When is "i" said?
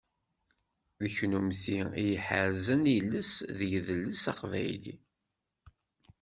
2.03-2.05